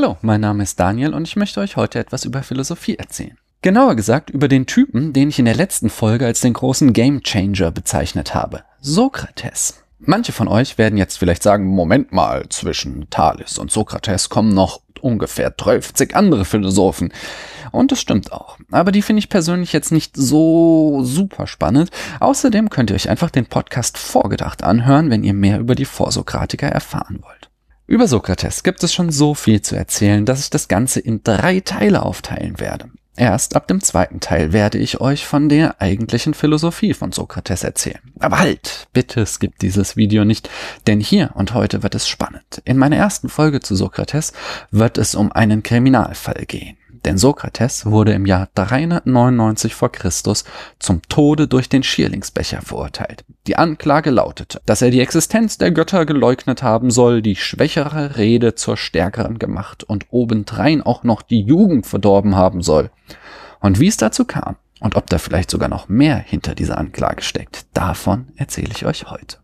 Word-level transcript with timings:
Hallo, 0.00 0.16
mein 0.22 0.40
Name 0.40 0.62
ist 0.62 0.78
Daniel 0.78 1.12
und 1.12 1.26
ich 1.26 1.34
möchte 1.34 1.58
euch 1.58 1.74
heute 1.74 1.98
etwas 1.98 2.24
über 2.24 2.44
Philosophie 2.44 2.94
erzählen. 2.94 3.36
Genauer 3.62 3.96
gesagt 3.96 4.30
über 4.30 4.46
den 4.46 4.64
Typen, 4.64 5.12
den 5.12 5.28
ich 5.28 5.40
in 5.40 5.44
der 5.44 5.56
letzten 5.56 5.90
Folge 5.90 6.24
als 6.24 6.40
den 6.40 6.52
großen 6.52 6.92
Game 6.92 7.24
Changer 7.24 7.72
bezeichnet 7.72 8.32
habe. 8.32 8.62
Sokrates. 8.80 9.82
Manche 9.98 10.30
von 10.30 10.46
euch 10.46 10.78
werden 10.78 10.98
jetzt 10.98 11.18
vielleicht 11.18 11.42
sagen, 11.42 11.66
Moment 11.66 12.12
mal, 12.12 12.48
zwischen 12.48 13.10
Thales 13.10 13.58
und 13.58 13.72
Sokrates 13.72 14.28
kommen 14.28 14.54
noch 14.54 14.82
ungefähr 15.00 15.58
12 15.58 15.94
andere 16.12 16.44
Philosophen. 16.44 17.12
Und 17.72 17.90
das 17.90 18.00
stimmt 18.00 18.30
auch. 18.30 18.56
Aber 18.70 18.92
die 18.92 19.02
finde 19.02 19.18
ich 19.18 19.28
persönlich 19.28 19.72
jetzt 19.72 19.90
nicht 19.90 20.16
so 20.16 21.00
super 21.02 21.48
spannend. 21.48 21.90
Außerdem 22.20 22.70
könnt 22.70 22.90
ihr 22.92 22.94
euch 22.94 23.10
einfach 23.10 23.30
den 23.30 23.46
Podcast 23.46 23.98
vorgedacht 23.98 24.62
anhören, 24.62 25.10
wenn 25.10 25.24
ihr 25.24 25.34
mehr 25.34 25.58
über 25.58 25.74
die 25.74 25.86
Vorsokratiker 25.86 26.68
erfahren 26.68 27.18
wollt. 27.20 27.47
Über 27.88 28.06
Sokrates 28.06 28.64
gibt 28.64 28.84
es 28.84 28.92
schon 28.92 29.10
so 29.10 29.34
viel 29.34 29.62
zu 29.62 29.74
erzählen, 29.74 30.26
dass 30.26 30.40
ich 30.40 30.50
das 30.50 30.68
Ganze 30.68 31.00
in 31.00 31.22
drei 31.24 31.60
Teile 31.60 32.02
aufteilen 32.02 32.60
werde. 32.60 32.90
Erst 33.16 33.56
ab 33.56 33.66
dem 33.66 33.80
zweiten 33.80 34.20
Teil 34.20 34.52
werde 34.52 34.76
ich 34.76 35.00
euch 35.00 35.26
von 35.26 35.48
der 35.48 35.80
eigentlichen 35.80 36.34
Philosophie 36.34 36.92
von 36.92 37.12
Sokrates 37.12 37.64
erzählen. 37.64 38.00
Aber 38.20 38.40
halt, 38.40 38.88
bitte 38.92 39.24
skippt 39.24 39.62
dieses 39.62 39.96
Video 39.96 40.26
nicht, 40.26 40.50
denn 40.86 41.00
hier 41.00 41.30
und 41.34 41.54
heute 41.54 41.82
wird 41.82 41.94
es 41.94 42.06
spannend. 42.06 42.60
In 42.66 42.76
meiner 42.76 42.96
ersten 42.96 43.30
Folge 43.30 43.60
zu 43.60 43.74
Sokrates 43.74 44.34
wird 44.70 44.98
es 44.98 45.14
um 45.14 45.32
einen 45.32 45.62
Kriminalfall 45.62 46.44
gehen. 46.46 46.76
Denn 47.08 47.16
Sokrates 47.16 47.86
wurde 47.86 48.12
im 48.12 48.26
Jahr 48.26 48.50
399 48.54 49.74
vor 49.74 49.90
Christus 49.90 50.44
zum 50.78 51.00
Tode 51.08 51.48
durch 51.48 51.70
den 51.70 51.82
Schierlingsbecher 51.82 52.60
verurteilt. 52.60 53.24
Die 53.46 53.56
Anklage 53.56 54.10
lautete, 54.10 54.60
dass 54.66 54.82
er 54.82 54.90
die 54.90 55.00
Existenz 55.00 55.56
der 55.56 55.70
Götter 55.70 56.04
geleugnet 56.04 56.62
haben 56.62 56.90
soll, 56.90 57.22
die 57.22 57.36
schwächere 57.36 58.18
Rede 58.18 58.56
zur 58.56 58.76
stärkeren 58.76 59.38
gemacht 59.38 59.84
und 59.84 60.04
obendrein 60.10 60.82
auch 60.82 61.02
noch 61.02 61.22
die 61.22 61.40
Jugend 61.40 61.86
verdorben 61.86 62.36
haben 62.36 62.60
soll. 62.60 62.90
Und 63.60 63.80
wie 63.80 63.88
es 63.88 63.96
dazu 63.96 64.26
kam 64.26 64.56
und 64.80 64.94
ob 64.94 65.06
da 65.06 65.16
vielleicht 65.16 65.50
sogar 65.50 65.70
noch 65.70 65.88
mehr 65.88 66.18
hinter 66.18 66.54
dieser 66.54 66.76
Anklage 66.76 67.22
steckt, 67.22 67.64
davon 67.72 68.26
erzähle 68.36 68.72
ich 68.72 68.84
euch 68.84 69.10
heute. 69.10 69.38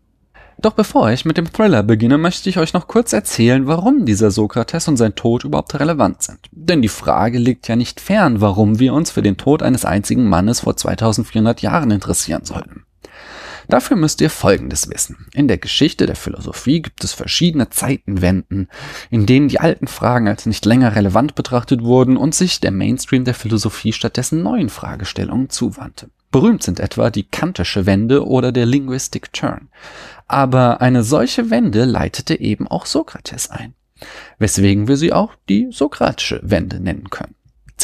Doch 0.57 0.73
bevor 0.73 1.11
ich 1.11 1.25
mit 1.25 1.37
dem 1.37 1.51
Thriller 1.51 1.83
beginne, 1.83 2.17
möchte 2.17 2.49
ich 2.49 2.57
euch 2.57 2.73
noch 2.73 2.87
kurz 2.87 3.13
erzählen, 3.13 3.67
warum 3.67 4.05
dieser 4.05 4.31
Sokrates 4.31 4.87
und 4.87 4.97
sein 4.97 5.15
Tod 5.15 5.43
überhaupt 5.43 5.77
relevant 5.79 6.23
sind. 6.23 6.39
Denn 6.51 6.81
die 6.81 6.87
Frage 6.87 7.37
liegt 7.37 7.67
ja 7.67 7.75
nicht 7.75 7.99
fern, 7.99 8.41
warum 8.41 8.79
wir 8.79 8.93
uns 8.93 9.11
für 9.11 9.21
den 9.21 9.37
Tod 9.37 9.61
eines 9.61 9.85
einzigen 9.85 10.27
Mannes 10.27 10.61
vor 10.61 10.77
2400 10.77 11.61
Jahren 11.61 11.91
interessieren 11.91 12.45
sollten. 12.45 12.85
Dafür 13.67 13.97
müsst 13.97 14.21
ihr 14.21 14.29
Folgendes 14.29 14.89
wissen. 14.89 15.27
In 15.33 15.47
der 15.47 15.57
Geschichte 15.57 16.05
der 16.05 16.15
Philosophie 16.15 16.81
gibt 16.81 17.03
es 17.03 17.13
verschiedene 17.13 17.69
Zeitenwenden, 17.69 18.69
in 19.09 19.25
denen 19.25 19.47
die 19.47 19.59
alten 19.59 19.87
Fragen 19.87 20.27
als 20.27 20.45
nicht 20.45 20.65
länger 20.65 20.95
relevant 20.95 21.35
betrachtet 21.35 21.81
wurden 21.81 22.17
und 22.17 22.35
sich 22.35 22.59
der 22.59 22.71
Mainstream 22.71 23.25
der 23.25 23.33
Philosophie 23.33 23.93
stattdessen 23.93 24.43
neuen 24.43 24.69
Fragestellungen 24.69 25.49
zuwandte. 25.49 26.09
Berühmt 26.35 26.63
sind 26.63 26.81
etwa 26.81 27.11
die 27.11 27.23
kantische 27.23 27.85
Wende 27.85 28.27
oder 28.27 28.51
der 28.51 28.65
Linguistic 28.65 29.31
Turn. 29.31 29.69
Aber 30.27 30.81
eine 30.81 31.01
solche 31.01 31.49
Wende 31.49 31.85
leitete 31.85 32.37
eben 32.37 32.67
auch 32.67 32.85
Sokrates 32.85 33.49
ein, 33.49 33.73
weswegen 34.37 34.89
wir 34.89 34.97
sie 34.97 35.13
auch 35.13 35.33
die 35.47 35.69
sokratische 35.71 36.41
Wende 36.43 36.81
nennen 36.81 37.09
können. 37.09 37.35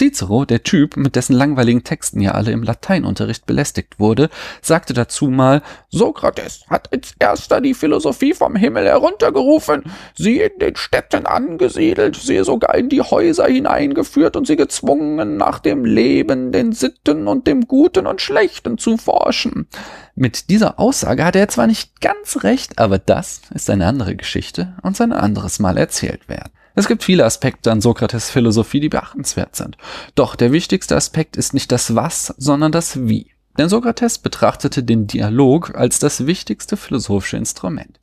Cicero, 0.01 0.45
der 0.45 0.63
Typ, 0.63 0.97
mit 0.97 1.15
dessen 1.15 1.35
langweiligen 1.35 1.83
Texten 1.83 2.21
ja 2.21 2.31
alle 2.31 2.51
im 2.51 2.63
Lateinunterricht 2.63 3.45
belästigt 3.45 3.99
wurde, 3.99 4.31
sagte 4.59 4.93
dazu 4.93 5.27
mal, 5.27 5.61
Sokrates 5.89 6.65
hat 6.71 6.91
als 6.91 7.13
erster 7.19 7.61
die 7.61 7.75
Philosophie 7.75 8.33
vom 8.33 8.55
Himmel 8.55 8.87
heruntergerufen, 8.87 9.83
sie 10.15 10.39
in 10.39 10.57
den 10.57 10.75
Städten 10.75 11.27
angesiedelt, 11.27 12.15
sie 12.15 12.43
sogar 12.43 12.73
in 12.73 12.89
die 12.89 13.01
Häuser 13.03 13.45
hineingeführt 13.45 14.35
und 14.35 14.47
sie 14.47 14.55
gezwungen, 14.55 15.37
nach 15.37 15.59
dem 15.59 15.85
Leben, 15.85 16.51
den 16.51 16.71
Sitten 16.71 17.27
und 17.27 17.45
dem 17.45 17.67
Guten 17.67 18.07
und 18.07 18.21
Schlechten 18.21 18.79
zu 18.79 18.97
forschen. 18.97 19.67
Mit 20.15 20.49
dieser 20.49 20.79
Aussage 20.79 21.23
hat 21.23 21.35
er 21.35 21.47
zwar 21.47 21.67
nicht 21.67 22.01
ganz 22.01 22.43
recht, 22.43 22.79
aber 22.79 22.97
das 22.97 23.41
ist 23.53 23.69
eine 23.69 23.85
andere 23.85 24.15
Geschichte 24.15 24.73
und 24.81 24.99
ein 24.99 25.13
anderes 25.13 25.59
Mal 25.59 25.77
erzählt 25.77 26.27
werden. 26.27 26.51
Es 26.75 26.87
gibt 26.87 27.03
viele 27.03 27.25
Aspekte 27.25 27.71
an 27.71 27.81
Sokrates 27.81 28.29
Philosophie, 28.29 28.79
die 28.79 28.89
beachtenswert 28.89 29.55
sind. 29.55 29.77
Doch 30.15 30.35
der 30.35 30.51
wichtigste 30.51 30.95
Aspekt 30.95 31.37
ist 31.37 31.53
nicht 31.53 31.71
das 31.71 31.95
Was, 31.95 32.33
sondern 32.37 32.71
das 32.71 33.07
Wie. 33.07 33.31
Denn 33.57 33.69
Sokrates 33.69 34.17
betrachtete 34.19 34.83
den 34.83 35.07
Dialog 35.07 35.75
als 35.75 35.99
das 35.99 36.25
wichtigste 36.25 36.77
philosophische 36.77 37.37
Instrument. 37.37 37.99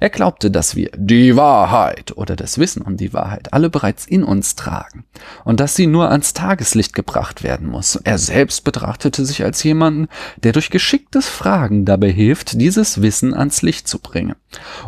Er 0.00 0.10
glaubte, 0.10 0.50
dass 0.50 0.76
wir 0.76 0.90
die 0.96 1.36
Wahrheit 1.36 2.16
oder 2.16 2.36
das 2.36 2.58
Wissen 2.58 2.82
um 2.82 2.96
die 2.96 3.12
Wahrheit 3.12 3.52
alle 3.52 3.70
bereits 3.70 4.06
in 4.06 4.24
uns 4.24 4.54
tragen 4.54 5.04
und 5.44 5.60
dass 5.60 5.76
sie 5.76 5.86
nur 5.86 6.10
ans 6.10 6.34
Tageslicht 6.34 6.94
gebracht 6.94 7.42
werden 7.42 7.68
muss. 7.68 7.96
Er 7.96 8.18
selbst 8.18 8.64
betrachtete 8.64 9.24
sich 9.24 9.44
als 9.44 9.62
jemanden, 9.62 10.08
der 10.36 10.52
durch 10.52 10.70
geschicktes 10.70 11.28
Fragen 11.28 11.84
dabei 11.84 12.10
hilft, 12.10 12.60
dieses 12.60 13.02
Wissen 13.02 13.34
ans 13.34 13.62
Licht 13.62 13.88
zu 13.88 13.98
bringen. 13.98 14.34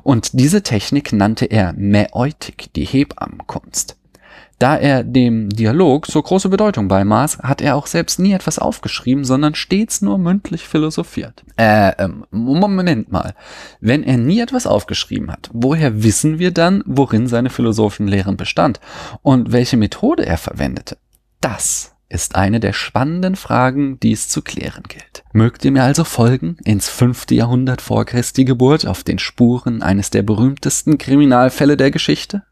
Und 0.03 0.38
diese 0.38 0.62
Technik 0.62 1.12
nannte 1.12 1.47
er 1.47 1.72
Mäeutik, 1.72 2.72
die 2.75 2.84
Hebammenkunst. 2.84 3.97
Da 4.59 4.77
er 4.77 5.05
dem 5.05 5.50
Dialog 5.50 6.06
so 6.06 6.22
große 6.22 6.49
Bedeutung 6.49 6.89
beimaß, 6.89 7.39
hat 7.39 7.61
er 7.61 7.77
auch 7.77 7.87
selbst 7.87 8.19
nie 8.19 8.33
etwas 8.33 8.59
aufgeschrieben, 8.59 9.25
sondern 9.25 9.55
stets 9.55 10.00
nur 10.00 10.17
mündlich 10.17 10.67
philosophiert. 10.67 11.44
Äh, 11.56 11.93
ähm, 11.99 12.25
Moment 12.31 13.12
mal. 13.12 13.34
Wenn 13.81 14.03
er 14.03 14.16
nie 14.16 14.41
etwas 14.41 14.66
aufgeschrieben 14.66 15.31
hat, 15.31 15.50
woher 15.53 16.03
wissen 16.03 16.39
wir 16.39 16.53
dann, 16.53 16.83
worin 16.87 17.27
seine 17.27 17.50
philosophischen 17.50 18.09
Lehren 18.09 18.39
bestand 18.39 18.81
und 19.22 19.53
welche 19.53 19.77
Methode 19.77 20.25
er 20.25 20.39
verwendete? 20.39 20.97
Das 21.43 21.93
ist 22.09 22.34
eine 22.34 22.61
der 22.61 22.72
spannenden 22.72 23.37
Fragen, 23.37 23.99
die 24.00 24.12
es 24.12 24.28
zu 24.28 24.41
klären 24.41 24.84
gilt. 24.89 25.25
Mögt 25.33 25.65
ihr 25.65 25.72
mir 25.72 25.83
also 25.83 26.05
folgen 26.05 26.56
ins 26.65 26.89
fünfte 26.89 27.34
Jahrhundert 27.34 27.83
vor 27.83 28.05
Christi 28.05 28.45
Geburt 28.45 28.87
auf 28.87 29.03
den 29.03 29.19
Spuren 29.19 29.83
eines 29.83 30.11
der 30.11 30.22
berühmtesten 30.22 30.99
Kriminalfälle 30.99 31.77
der 31.77 31.91
Geschichte? 31.91 32.45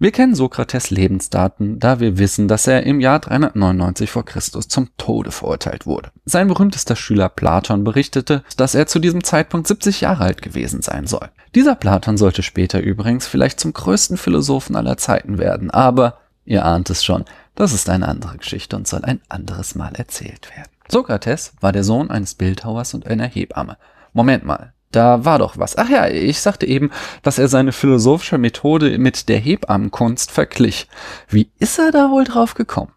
Wir 0.00 0.12
kennen 0.12 0.36
Sokrates 0.36 0.90
Lebensdaten, 0.90 1.80
da 1.80 1.98
wir 1.98 2.18
wissen, 2.18 2.46
dass 2.46 2.68
er 2.68 2.84
im 2.84 3.00
Jahr 3.00 3.18
399 3.18 4.08
vor 4.08 4.24
Christus 4.24 4.68
zum 4.68 4.90
Tode 4.96 5.32
verurteilt 5.32 5.86
wurde. 5.86 6.12
Sein 6.24 6.46
berühmtester 6.46 6.94
Schüler 6.94 7.28
Platon 7.28 7.82
berichtete, 7.82 8.44
dass 8.56 8.76
er 8.76 8.86
zu 8.86 9.00
diesem 9.00 9.24
Zeitpunkt 9.24 9.66
70 9.66 10.00
Jahre 10.02 10.22
alt 10.22 10.40
gewesen 10.40 10.82
sein 10.82 11.08
soll. 11.08 11.28
Dieser 11.56 11.74
Platon 11.74 12.16
sollte 12.16 12.44
später 12.44 12.80
übrigens 12.80 13.26
vielleicht 13.26 13.58
zum 13.58 13.72
größten 13.72 14.18
Philosophen 14.18 14.76
aller 14.76 14.98
Zeiten 14.98 15.38
werden, 15.38 15.72
aber 15.72 16.18
ihr 16.44 16.64
ahnt 16.64 16.90
es 16.90 17.04
schon, 17.04 17.24
das 17.56 17.72
ist 17.72 17.90
eine 17.90 18.06
andere 18.06 18.38
Geschichte 18.38 18.76
und 18.76 18.86
soll 18.86 19.04
ein 19.04 19.20
anderes 19.28 19.74
Mal 19.74 19.96
erzählt 19.96 20.48
werden. 20.56 20.70
Sokrates 20.88 21.54
war 21.60 21.72
der 21.72 21.82
Sohn 21.82 22.08
eines 22.12 22.36
Bildhauers 22.36 22.94
und 22.94 23.08
einer 23.08 23.26
Hebamme. 23.26 23.78
Moment 24.12 24.44
mal, 24.44 24.74
da 24.90 25.24
war 25.24 25.38
doch 25.38 25.58
was. 25.58 25.76
Ach 25.76 25.88
ja, 25.88 26.08
ich 26.08 26.40
sagte 26.40 26.66
eben, 26.66 26.90
dass 27.22 27.38
er 27.38 27.48
seine 27.48 27.72
philosophische 27.72 28.38
Methode 28.38 28.98
mit 28.98 29.28
der 29.28 29.38
Hebammenkunst 29.38 30.30
verglich. 30.30 30.88
Wie 31.28 31.50
ist 31.58 31.78
er 31.78 31.90
da 31.90 32.10
wohl 32.10 32.24
drauf 32.24 32.54
gekommen? 32.54 32.92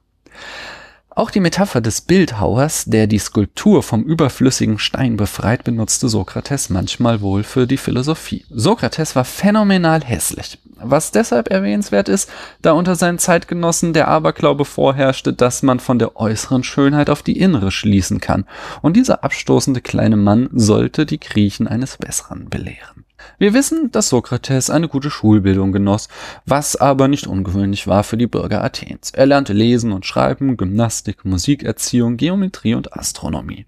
Auch 1.14 1.30
die 1.30 1.42
Metapher 1.42 1.82
des 1.82 2.02
Bildhauers, 2.02 2.86
der 2.86 3.06
die 3.06 3.20
Skulptur 3.20 3.84
vom 3.84 4.04
überflüssigen 4.04 4.80
Stein 4.80 5.18
befreit, 5.18 5.66
benutzte 5.66 6.08
Sokrates 6.08 6.70
manchmal 6.70 7.20
wohl 7.20 7.44
für 7.44 7.68
die 7.68 7.78
Philosophie. 7.78 8.46
Sokrates 8.50 9.16
war 9.16 9.26
phänomenal 9.26 10.02
hässlich. 10.06 10.58
Was 10.84 11.12
deshalb 11.12 11.50
erwähnenswert 11.50 12.10
ist, 12.10 12.30
da 12.62 12.72
unter 12.74 12.96
seinen 12.96 13.20
Zeitgenossen 13.20 13.94
der 13.94 14.08
Aberglaube 14.08 14.66
vorherrschte, 14.66 15.34
dass 15.34 15.64
man 15.64 15.80
von 15.80 16.00
der 16.00 16.16
äußeren 16.16 16.64
Schönheit 16.64 17.10
auf 17.10 17.24
die 17.24 17.40
innere 17.40 17.72
schließen 17.72 18.20
kann. 18.20 18.46
Und 18.82 18.98
dieser 18.98 19.24
abstoßende 19.24 19.82
kleine 19.82 20.18
Mann 20.18 20.50
sollte 20.54 21.06
die 21.06 21.20
Griechen 21.20 21.68
eines 21.68 21.98
Besseren 21.98 22.50
belehren. 22.50 23.06
Wir 23.38 23.54
wissen, 23.54 23.92
dass 23.92 24.10
Sokrates 24.10 24.70
eine 24.70 24.88
gute 24.88 25.10
Schulbildung 25.10 25.72
genoss, 25.72 26.08
was 26.46 26.76
aber 26.76 27.08
nicht 27.08 27.28
ungewöhnlich 27.28 27.88
war 27.88 28.04
für 28.04 28.18
die 28.18 28.28
Bürger 28.28 28.64
Athens. 28.64 29.12
Er 29.12 29.26
lernte 29.26 29.54
lesen 29.54 29.92
und 29.92 30.06
schreiben, 30.06 30.58
Gymnastik, 30.58 31.26
Musikerziehung, 31.26 32.18
Geometrie 32.18 32.76
und 32.76 32.94
Astronomie. 32.94 33.66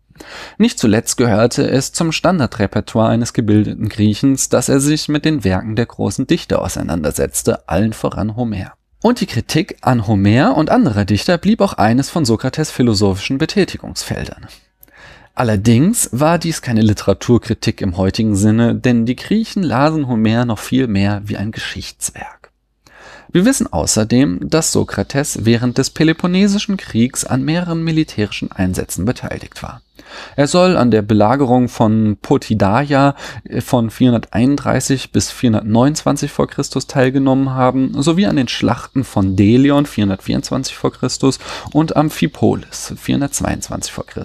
Nicht 0.57 0.79
zuletzt 0.79 1.17
gehörte 1.17 1.69
es 1.69 1.91
zum 1.91 2.11
Standardrepertoire 2.11 3.09
eines 3.09 3.33
gebildeten 3.33 3.89
Griechens, 3.89 4.49
dass 4.49 4.69
er 4.69 4.79
sich 4.79 5.09
mit 5.09 5.25
den 5.25 5.43
Werken 5.43 5.75
der 5.75 5.85
großen 5.85 6.27
Dichter 6.27 6.61
auseinandersetzte, 6.61 7.67
allen 7.67 7.93
voran 7.93 8.35
Homer. 8.35 8.73
Und 9.01 9.19
die 9.19 9.25
Kritik 9.25 9.77
an 9.81 10.07
Homer 10.07 10.55
und 10.55 10.69
anderer 10.69 11.03
Dichter 11.03 11.37
blieb 11.37 11.59
auch 11.61 11.73
eines 11.73 12.09
von 12.09 12.23
Sokrates 12.23 12.71
philosophischen 12.71 13.37
Betätigungsfeldern. 13.37 14.47
Allerdings 15.35 16.09
war 16.11 16.37
dies 16.37 16.61
keine 16.61 16.81
Literaturkritik 16.81 17.81
im 17.81 17.97
heutigen 17.97 18.35
Sinne, 18.35 18.75
denn 18.75 19.05
die 19.05 19.15
Griechen 19.15 19.63
lasen 19.63 20.07
Homer 20.07 20.45
noch 20.45 20.59
viel 20.59 20.87
mehr 20.87 21.21
wie 21.25 21.37
ein 21.37 21.51
Geschichtswerk. 21.51 22.42
Wir 23.31 23.45
wissen 23.45 23.71
außerdem, 23.71 24.49
dass 24.49 24.71
Sokrates 24.71 25.45
während 25.45 25.77
des 25.77 25.89
Peloponnesischen 25.89 26.77
Kriegs 26.77 27.25
an 27.25 27.43
mehreren 27.43 27.83
militärischen 27.83 28.51
Einsätzen 28.51 29.05
beteiligt 29.05 29.63
war. 29.63 29.81
Er 30.35 30.47
soll 30.47 30.77
an 30.77 30.91
der 30.91 31.01
Belagerung 31.01 31.69
von 31.69 32.17
Potidaia 32.21 33.15
von 33.59 33.89
431 33.89 35.11
bis 35.11 35.31
429 35.31 36.31
v. 36.31 36.47
Chr. 36.47 36.63
teilgenommen 36.87 37.51
haben, 37.51 38.01
sowie 38.01 38.25
an 38.25 38.35
den 38.35 38.47
Schlachten 38.47 39.03
von 39.03 39.35
Delion 39.35 39.85
424 39.85 40.75
v. 40.75 40.89
Chr. 40.91 41.09
und 41.71 41.95
Amphipolis 41.95 42.93
422 42.95 43.91
v. 43.91 44.03
Chr. 44.03 44.23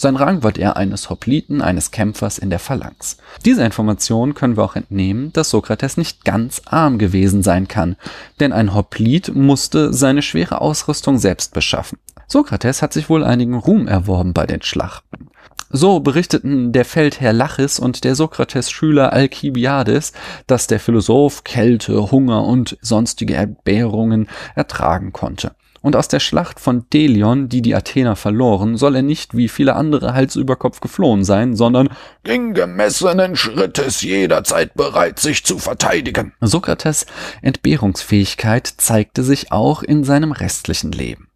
Sein 0.00 0.14
Rang 0.14 0.44
war 0.44 0.52
der 0.52 0.76
eines 0.76 1.10
Hopliten, 1.10 1.60
eines 1.60 1.90
Kämpfers 1.90 2.38
in 2.38 2.50
der 2.50 2.60
Phalanx. 2.60 3.16
Dieser 3.44 3.66
Information 3.66 4.34
können 4.34 4.56
wir 4.56 4.62
auch 4.62 4.76
entnehmen, 4.76 5.32
dass 5.32 5.50
Sokrates 5.50 5.96
nicht 5.96 6.24
ganz 6.24 6.62
arm 6.66 6.98
gewesen 6.98 7.42
sein 7.42 7.66
kann, 7.66 7.96
denn 8.38 8.52
ein 8.52 8.74
Hoplit 8.74 9.34
musste 9.34 9.92
seine 9.92 10.22
schwere 10.22 10.60
Ausrüstung 10.60 11.18
selbst 11.18 11.52
beschaffen. 11.52 11.98
Sokrates 12.28 12.80
hat 12.80 12.92
sich 12.92 13.10
wohl 13.10 13.24
einigen 13.24 13.54
Ruhm 13.54 13.88
erworben 13.88 14.34
bei 14.34 14.46
den 14.46 14.62
Schlachten. 14.62 15.30
So 15.70 15.98
berichteten 15.98 16.70
der 16.70 16.84
Feldherr 16.84 17.32
Lachis 17.32 17.80
und 17.80 18.04
der 18.04 18.14
Sokrates-Schüler 18.14 19.12
Alkibiades, 19.12 20.12
dass 20.46 20.68
der 20.68 20.78
Philosoph 20.78 21.42
Kälte, 21.42 22.12
Hunger 22.12 22.44
und 22.44 22.78
sonstige 22.82 23.34
Entbehrungen 23.34 24.28
ertragen 24.54 25.12
konnte. 25.12 25.56
Und 25.88 25.96
aus 25.96 26.08
der 26.08 26.20
Schlacht 26.20 26.60
von 26.60 26.84
Delion, 26.92 27.48
die 27.48 27.62
die 27.62 27.74
Athener 27.74 28.14
verloren, 28.14 28.76
soll 28.76 28.96
er 28.96 29.00
nicht 29.00 29.34
wie 29.34 29.48
viele 29.48 29.74
andere 29.74 30.12
Hals 30.12 30.36
über 30.36 30.54
Kopf 30.54 30.80
geflohen 30.80 31.24
sein, 31.24 31.56
sondern 31.56 31.88
ging 32.24 32.52
gemessenen 32.52 33.36
Schrittes 33.36 34.02
jederzeit 34.02 34.74
bereit, 34.74 35.18
sich 35.18 35.44
zu 35.44 35.56
verteidigen. 35.58 36.34
Sokrates 36.42 37.06
Entbehrungsfähigkeit 37.40 38.66
zeigte 38.66 39.22
sich 39.22 39.50
auch 39.50 39.82
in 39.82 40.04
seinem 40.04 40.32
restlichen 40.32 40.92
Leben. 40.92 41.28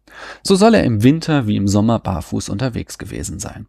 So 0.43 0.53
soll 0.53 0.75
er 0.75 0.83
im 0.83 1.01
Winter 1.01 1.47
wie 1.47 1.55
im 1.55 1.67
Sommer 1.67 1.97
barfuß 1.97 2.49
unterwegs 2.49 2.99
gewesen 2.99 3.39
sein. 3.39 3.65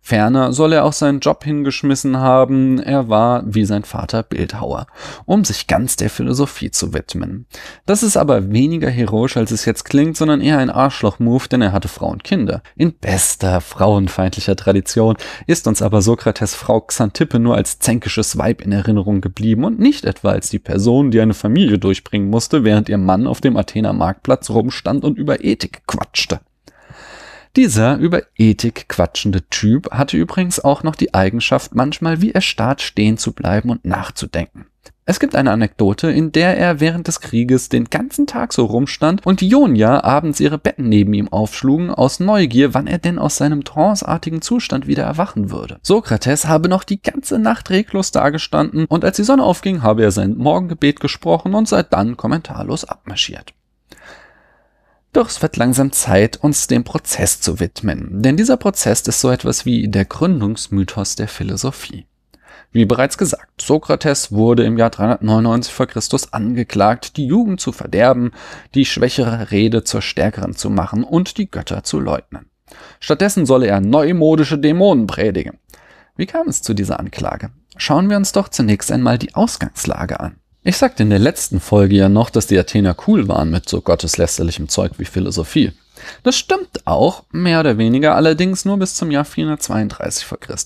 Ferner 0.00 0.52
soll 0.52 0.72
er 0.72 0.84
auch 0.84 0.92
seinen 0.92 1.20
Job 1.20 1.44
hingeschmissen 1.44 2.16
haben, 2.16 2.78
er 2.78 3.08
war 3.08 3.42
wie 3.46 3.64
sein 3.64 3.84
Vater 3.84 4.22
Bildhauer, 4.22 4.86
um 5.26 5.44
sich 5.44 5.66
ganz 5.66 5.96
der 5.96 6.08
Philosophie 6.08 6.70
zu 6.70 6.94
widmen. 6.94 7.46
Das 7.84 8.02
ist 8.02 8.16
aber 8.16 8.50
weniger 8.50 8.88
heroisch, 8.88 9.36
als 9.36 9.50
es 9.50 9.64
jetzt 9.64 9.84
klingt, 9.84 10.16
sondern 10.16 10.40
eher 10.40 10.58
ein 10.58 10.70
Arschloch-Move, 10.70 11.48
denn 11.48 11.62
er 11.62 11.72
hatte 11.72 11.88
Frau 11.88 12.08
und 12.08 12.24
Kinder. 12.24 12.62
In 12.76 12.94
bester 12.94 13.60
frauenfeindlicher 13.60 14.56
Tradition 14.56 15.16
ist 15.46 15.66
uns 15.66 15.82
aber 15.82 16.00
Sokrates 16.00 16.54
Frau 16.54 16.80
Xantippe 16.80 17.38
nur 17.38 17.56
als 17.56 17.78
zänkisches 17.78 18.38
Weib 18.38 18.62
in 18.62 18.72
Erinnerung 18.72 19.20
geblieben 19.20 19.64
und 19.64 19.78
nicht 19.78 20.04
etwa 20.04 20.30
als 20.30 20.48
die 20.48 20.58
Person, 20.58 21.10
die 21.10 21.20
eine 21.20 21.34
Familie 21.34 21.78
durchbringen 21.78 22.30
musste, 22.30 22.64
während 22.64 22.88
ihr 22.88 22.98
Mann 22.98 23.26
auf 23.26 23.40
dem 23.40 23.56
Athener 23.56 23.92
Marktplatz 23.92 24.50
rumstand 24.50 25.04
und 25.04 25.18
über 25.18 25.44
Ethik 25.44 25.82
quatschte. 25.86 26.40
Dieser 27.58 27.96
über 27.96 28.22
Ethik 28.36 28.88
quatschende 28.88 29.42
Typ 29.50 29.90
hatte 29.90 30.16
übrigens 30.16 30.60
auch 30.60 30.84
noch 30.84 30.94
die 30.94 31.12
Eigenschaft, 31.12 31.74
manchmal 31.74 32.22
wie 32.22 32.30
erstarrt 32.30 32.80
stehen 32.80 33.18
zu 33.18 33.32
bleiben 33.32 33.70
und 33.70 33.84
nachzudenken. 33.84 34.66
Es 35.06 35.18
gibt 35.18 35.34
eine 35.34 35.50
Anekdote, 35.50 36.08
in 36.08 36.30
der 36.30 36.56
er 36.56 36.78
während 36.78 37.08
des 37.08 37.20
Krieges 37.20 37.68
den 37.68 37.86
ganzen 37.86 38.28
Tag 38.28 38.52
so 38.52 38.64
rumstand 38.64 39.26
und 39.26 39.40
die 39.40 39.48
Ionia 39.48 40.04
abends 40.04 40.38
ihre 40.38 40.56
Betten 40.56 40.88
neben 40.88 41.12
ihm 41.14 41.26
aufschlugen, 41.32 41.90
aus 41.90 42.20
Neugier, 42.20 42.74
wann 42.74 42.86
er 42.86 42.98
denn 42.98 43.18
aus 43.18 43.38
seinem 43.38 43.64
tranceartigen 43.64 44.40
Zustand 44.40 44.86
wieder 44.86 45.02
erwachen 45.02 45.50
würde. 45.50 45.80
Sokrates 45.82 46.46
habe 46.46 46.68
noch 46.68 46.84
die 46.84 47.02
ganze 47.02 47.40
Nacht 47.40 47.70
reglos 47.70 48.12
dagestanden 48.12 48.84
und 48.84 49.04
als 49.04 49.16
die 49.16 49.24
Sonne 49.24 49.42
aufging, 49.42 49.82
habe 49.82 50.04
er 50.04 50.12
sein 50.12 50.36
Morgengebet 50.36 51.00
gesprochen 51.00 51.56
und 51.56 51.66
sei 51.66 51.82
dann 51.82 52.16
kommentarlos 52.16 52.84
abmarschiert. 52.84 53.52
Doch 55.12 55.28
es 55.28 55.40
wird 55.40 55.56
langsam 55.56 55.90
Zeit, 55.92 56.36
uns 56.36 56.66
dem 56.66 56.84
Prozess 56.84 57.40
zu 57.40 57.60
widmen, 57.60 58.22
denn 58.22 58.36
dieser 58.36 58.58
Prozess 58.58 59.00
ist 59.02 59.20
so 59.20 59.30
etwas 59.30 59.64
wie 59.64 59.88
der 59.88 60.04
Gründungsmythos 60.04 61.16
der 61.16 61.28
Philosophie. 61.28 62.06
Wie 62.70 62.84
bereits 62.84 63.16
gesagt, 63.16 63.62
Sokrates 63.62 64.30
wurde 64.30 64.64
im 64.64 64.76
Jahr 64.76 64.90
399 64.90 65.72
v. 65.72 65.86
Chr. 65.86 66.02
angeklagt, 66.32 67.16
die 67.16 67.26
Jugend 67.26 67.60
zu 67.60 67.72
verderben, 67.72 68.32
die 68.74 68.84
schwächere 68.84 69.50
Rede 69.50 69.84
zur 69.84 70.02
stärkeren 70.02 70.54
zu 70.54 70.68
machen 70.68 71.02
und 71.02 71.38
die 71.38 71.50
Götter 71.50 71.82
zu 71.82 71.98
leugnen. 71.98 72.50
Stattdessen 73.00 73.46
solle 73.46 73.68
er 73.68 73.80
neumodische 73.80 74.58
Dämonen 74.58 75.06
predigen. 75.06 75.58
Wie 76.16 76.26
kam 76.26 76.48
es 76.48 76.60
zu 76.60 76.74
dieser 76.74 77.00
Anklage? 77.00 77.50
Schauen 77.78 78.10
wir 78.10 78.18
uns 78.18 78.32
doch 78.32 78.48
zunächst 78.48 78.92
einmal 78.92 79.16
die 79.16 79.34
Ausgangslage 79.34 80.20
an. 80.20 80.36
Ich 80.64 80.76
sagte 80.76 81.04
in 81.04 81.10
der 81.10 81.18
letzten 81.18 81.60
Folge 81.60 81.94
ja 81.94 82.08
noch, 82.08 82.30
dass 82.30 82.48
die 82.48 82.58
Athener 82.58 82.96
cool 83.06 83.28
waren 83.28 83.50
mit 83.50 83.68
so 83.68 83.80
gotteslästerlichem 83.80 84.68
Zeug 84.68 84.92
wie 84.98 85.04
Philosophie. 85.04 85.72
Das 86.22 86.36
stimmt 86.36 86.86
auch, 86.86 87.24
mehr 87.32 87.60
oder 87.60 87.78
weniger, 87.78 88.14
allerdings 88.14 88.64
nur 88.64 88.76
bis 88.78 88.94
zum 88.94 89.10
Jahr 89.10 89.24
432 89.24 90.24
v. 90.24 90.36
Chr. 90.36 90.56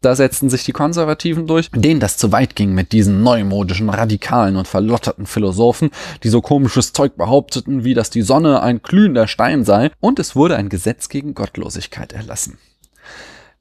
Da 0.00 0.14
setzten 0.14 0.50
sich 0.50 0.64
die 0.64 0.72
Konservativen 0.72 1.46
durch, 1.46 1.70
denen 1.74 2.00
das 2.00 2.16
zu 2.16 2.32
weit 2.32 2.56
ging 2.56 2.74
mit 2.74 2.92
diesen 2.92 3.22
neumodischen, 3.22 3.88
radikalen 3.88 4.56
und 4.56 4.68
verlotterten 4.68 5.26
Philosophen, 5.26 5.90
die 6.22 6.28
so 6.28 6.40
komisches 6.40 6.92
Zeug 6.92 7.16
behaupteten, 7.16 7.84
wie 7.84 7.94
dass 7.94 8.10
die 8.10 8.22
Sonne 8.22 8.62
ein 8.62 8.82
glühender 8.82 9.28
Stein 9.28 9.64
sei, 9.64 9.90
und 10.00 10.18
es 10.18 10.36
wurde 10.36 10.56
ein 10.56 10.68
Gesetz 10.68 11.08
gegen 11.08 11.34
Gottlosigkeit 11.34 12.12
erlassen. 12.12 12.58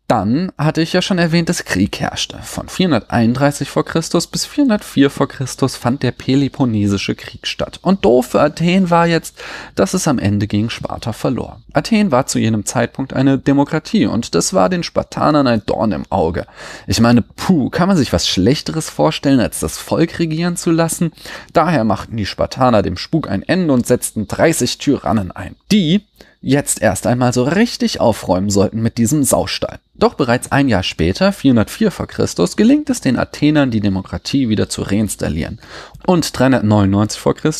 Dann 0.10 0.52
hatte 0.58 0.82
ich 0.82 0.92
ja 0.94 1.04
schon 1.04 1.20
erwähnt, 1.20 1.50
dass 1.50 1.66
Krieg 1.66 2.00
herrschte. 2.00 2.40
Von 2.42 2.68
431 2.68 3.70
vor 3.70 3.86
Christus 3.86 4.26
bis 4.26 4.44
404 4.44 5.12
vor 5.12 5.28
Christus 5.28 5.76
fand 5.76 6.02
der 6.02 6.12
Peloponnesische 6.12 7.14
Krieg 7.14 7.46
statt. 7.46 7.78
Und 7.84 8.04
doof 8.04 8.26
für 8.26 8.42
Athen 8.42 8.90
war 8.90 9.06
jetzt, 9.06 9.38
dass 9.76 9.94
es 9.94 10.08
am 10.08 10.18
Ende 10.18 10.48
gegen 10.48 10.72
Sparta 10.72 11.14
verlor. 11.14 11.62
Athen 11.74 12.12
war 12.12 12.26
zu 12.26 12.40
jenem 12.40 12.66
Zeitpunkt 12.66 13.14
eine 13.14 13.38
Demokratie 13.38 14.08
und 14.08 14.34
das 14.34 14.56
war 14.56 14.68
den 14.68 14.82
Spartanern 14.82 15.46
ein 15.46 15.62
Dorn 15.68 15.92
im 15.92 16.06
Auge. 16.10 16.48
Ich 16.88 17.00
meine, 17.00 17.22
puh, 17.22 17.70
kann 17.70 17.88
man 17.88 17.96
sich 17.96 18.12
was 18.12 18.28
Schlechteres 18.28 18.90
vorstellen, 18.90 19.40
als 19.40 19.60
das 19.60 19.78
Volk 19.78 20.18
regieren 20.18 20.58
zu 20.58 20.72
lassen? 20.72 21.12
Daher 21.54 21.84
machten 21.84 22.18
die 22.18 22.26
Spartaner 22.26 22.82
dem 22.82 22.98
Spuk 22.98 23.30
ein 23.30 23.44
Ende 23.44 23.76
und 23.76 23.86
setzten 23.86 24.28
30 24.28 24.80
Tyrannen 24.80 25.32
ein. 25.32 25.56
Die 25.72 26.02
jetzt 26.42 26.82
erst 26.82 27.06
einmal 27.06 27.34
so 27.34 27.44
richtig 27.44 28.00
aufräumen 28.00 28.50
sollten 28.50 28.82
mit 28.82 28.98
diesem 28.98 29.24
Saustall. 29.24 29.80
Doch 29.96 30.14
bereits 30.14 30.52
ein 30.52 30.70
Jahr 30.70 30.84
später, 30.84 31.32
404 31.32 31.92
v. 31.92 32.06
Chr., 32.06 32.28
gelingt 32.56 32.90
es 32.90 33.02
den 33.02 33.20
Athenern, 33.20 33.72
die 33.72 33.82
Demokratie 33.82 34.50
wieder 34.50 34.70
zu 34.70 34.82
reinstallieren. 34.82 35.60
Und 36.06 36.38
399 36.38 37.20
v. 37.20 37.34
Chr. 37.34 37.52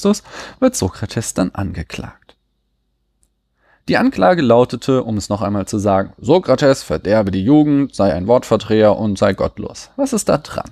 wird 0.60 0.76
Sokrates 0.76 1.34
dann 1.34 1.52
angeklagt. 1.52 2.36
Die 3.90 3.98
Anklage 3.98 4.44
lautete, 4.44 5.04
um 5.04 5.18
es 5.18 5.30
noch 5.30 5.42
einmal 5.42 5.68
zu 5.68 5.80
sagen, 5.80 6.14
Sokrates 6.20 6.84
verderbe 6.84 7.32
die 7.32 7.44
Jugend, 7.44 7.96
sei 7.96 8.14
ein 8.14 8.28
Wortverdreher 8.28 8.96
und 8.96 9.18
sei 9.18 9.34
gottlos. 9.34 9.90
Was 9.96 10.14
ist 10.14 10.30
da 10.30 10.38
dran? 10.38 10.70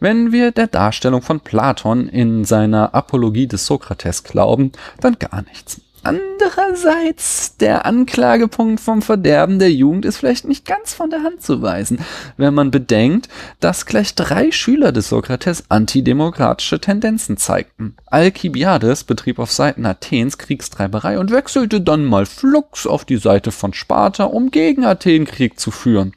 Wenn 0.00 0.32
wir 0.32 0.50
der 0.50 0.66
Darstellung 0.66 1.20
von 1.20 1.40
Platon 1.40 2.08
in 2.08 2.46
seiner 2.46 2.94
Apologie 2.94 3.46
des 3.46 3.66
Sokrates 3.66 4.24
glauben, 4.24 4.72
dann 5.00 5.18
gar 5.18 5.42
nichts. 5.42 5.82
Andererseits, 6.04 7.56
der 7.56 7.86
Anklagepunkt 7.86 8.78
vom 8.78 9.00
Verderben 9.00 9.58
der 9.58 9.72
Jugend 9.72 10.04
ist 10.04 10.18
vielleicht 10.18 10.46
nicht 10.46 10.66
ganz 10.66 10.92
von 10.92 11.08
der 11.08 11.22
Hand 11.22 11.42
zu 11.42 11.62
weisen, 11.62 11.98
wenn 12.36 12.52
man 12.52 12.70
bedenkt, 12.70 13.30
dass 13.58 13.86
gleich 13.86 14.14
drei 14.14 14.52
Schüler 14.52 14.92
des 14.92 15.08
Sokrates 15.08 15.64
antidemokratische 15.70 16.78
Tendenzen 16.78 17.38
zeigten. 17.38 17.96
Alkibiades 18.04 19.04
betrieb 19.04 19.38
auf 19.38 19.50
Seiten 19.50 19.86
Athens 19.86 20.36
Kriegstreiberei 20.36 21.18
und 21.18 21.30
wechselte 21.30 21.80
dann 21.80 22.04
mal 22.04 22.26
flugs 22.26 22.86
auf 22.86 23.06
die 23.06 23.16
Seite 23.16 23.50
von 23.50 23.72
Sparta, 23.72 24.24
um 24.24 24.50
gegen 24.50 24.84
Athen 24.84 25.24
Krieg 25.24 25.58
zu 25.58 25.70
führen. 25.70 26.12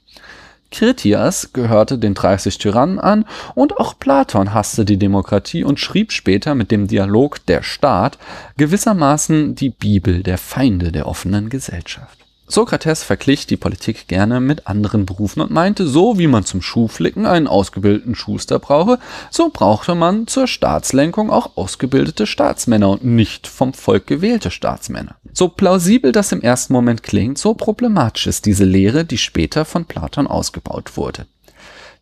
Kritias 0.72 1.54
gehörte 1.54 1.98
den 1.98 2.14
30 2.14 2.58
Tyrannen 2.58 3.00
an 3.00 3.26
und 3.56 3.78
auch 3.78 3.98
Platon 3.98 4.54
hasste 4.54 4.86
die 4.86 4.98
Demokratie 4.98 5.64
und 5.64 5.80
schrieb 5.80 6.12
später 6.12 6.56
mit 6.56 6.72
dem 6.72 6.88
Dialog 6.88 7.46
Der 7.46 7.64
Staat 7.64 8.18
gewissermaßen 8.58 9.56
die 9.56 9.70
Bibel 9.70 10.24
der 10.24 10.38
Feinde 10.38 10.92
der 10.92 11.08
offenen 11.08 11.50
Gesellschaft. 11.50 12.27
Sokrates 12.50 13.04
verglich 13.04 13.46
die 13.46 13.58
Politik 13.58 14.08
gerne 14.08 14.40
mit 14.40 14.68
anderen 14.68 15.06
Berufen 15.06 15.42
und 15.42 15.52
meinte, 15.52 15.86
so 15.86 16.18
wie 16.18 16.28
man 16.28 16.46
zum 16.46 16.62
Schuhflicken 16.62 17.26
einen 17.26 17.48
ausgebildeten 17.48 18.16
Schuster 18.16 18.58
brauche, 18.58 19.00
so 19.30 19.50
brauchte 19.52 19.96
man 19.96 20.28
zur 20.28 20.48
Staatslenkung 20.48 21.30
auch 21.30 21.58
ausgebildete 21.58 22.26
Staatsmänner 22.26 22.90
und 22.90 23.04
nicht 23.04 23.48
vom 23.48 23.74
Volk 23.74 24.08
gewählte 24.08 24.50
Staatsmänner. 24.50 25.18
So 25.34 25.50
plausibel 25.50 26.14
das 26.14 26.32
im 26.32 26.42
ersten 26.42 26.72
Moment 26.72 27.04
klingt, 27.04 27.38
so 27.38 27.54
problematisch 27.54 28.28
ist 28.28 28.46
diese 28.46 28.64
Lehre, 28.64 29.04
die 29.04 29.18
später 29.18 29.66
von 29.66 29.84
Platon 29.84 30.26
ausgebaut 30.26 30.96
wurde. 30.96 31.28